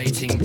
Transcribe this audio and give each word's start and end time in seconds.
vibrating 0.00 0.39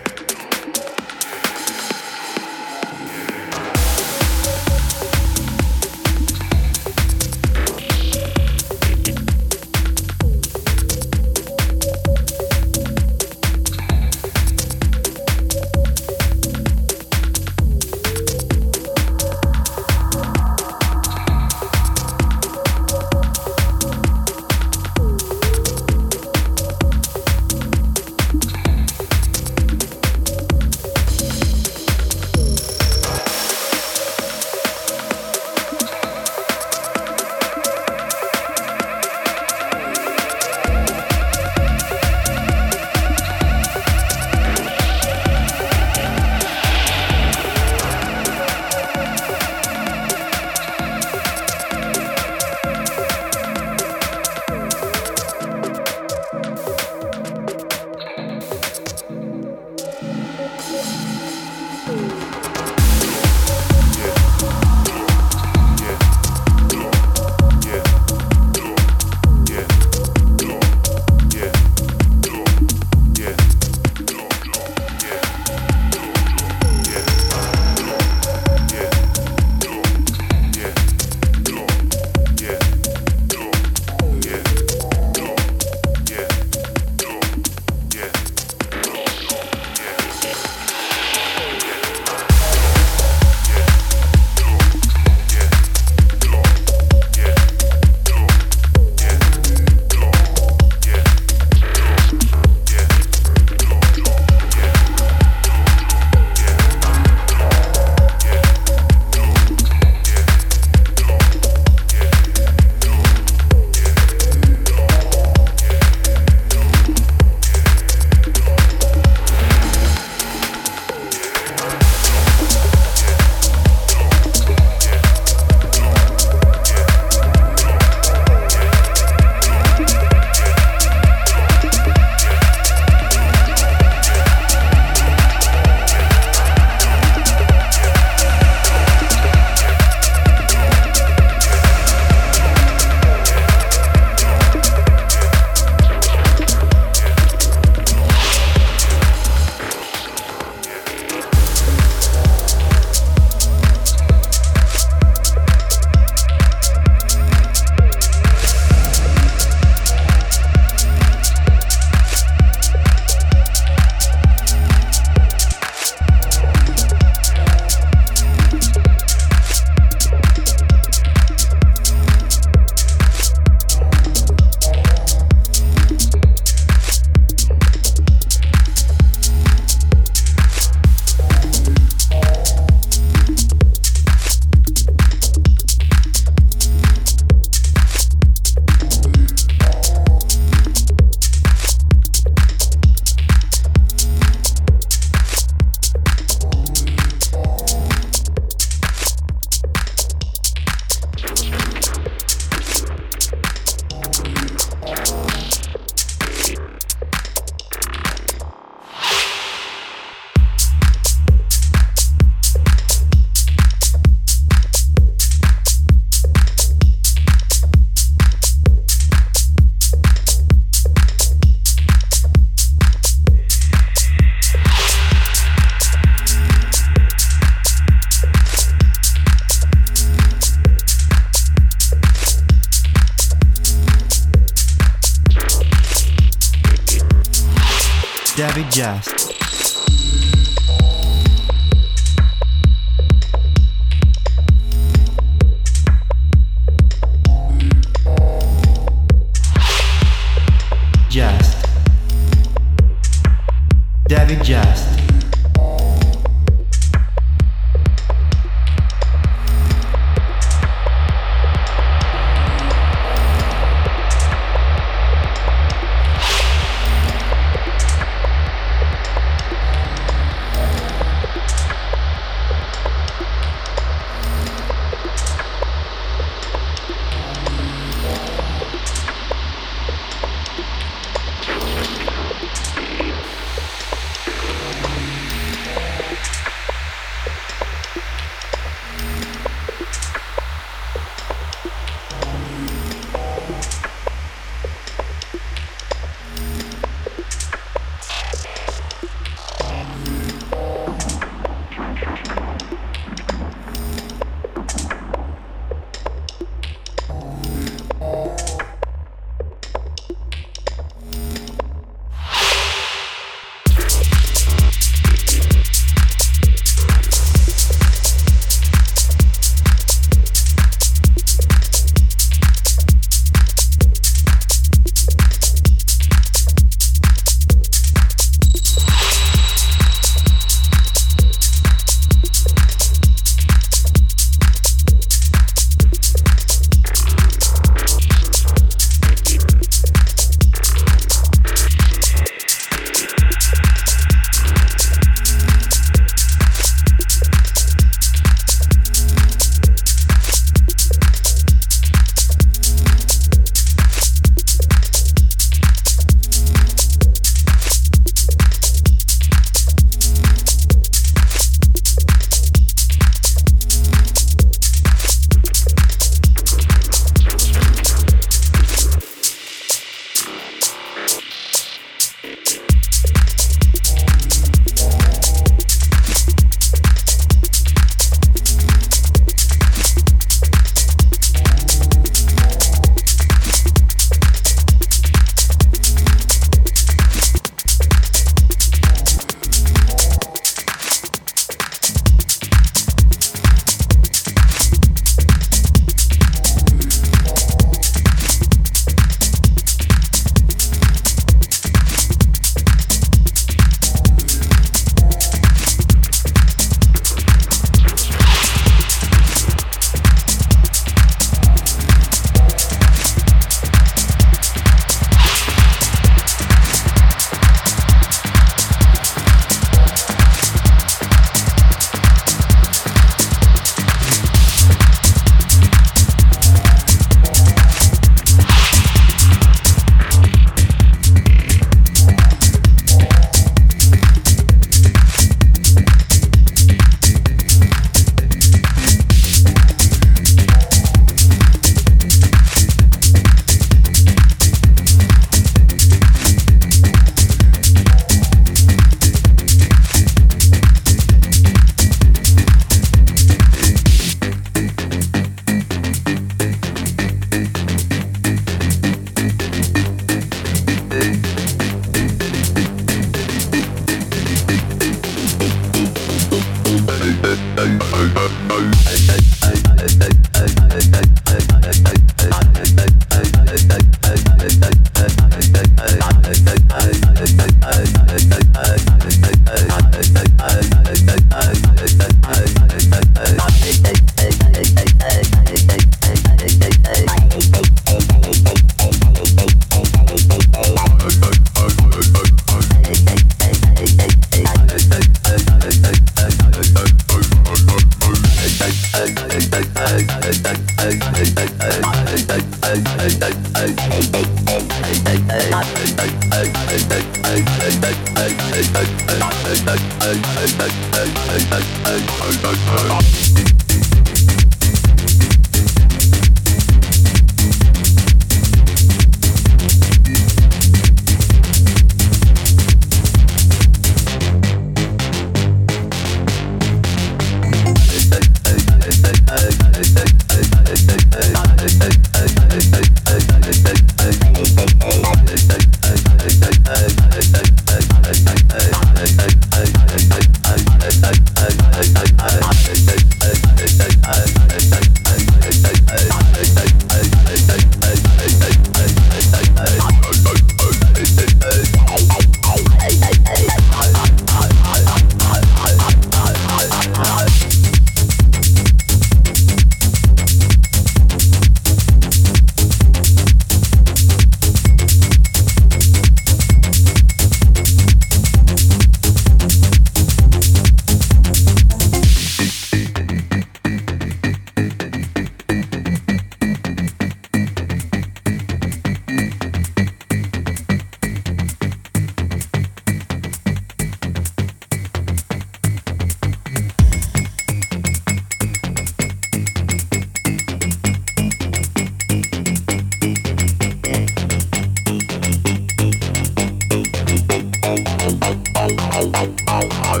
Hey, 599.84 600.00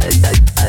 hey, 0.00 0.14
hey. 0.24 0.59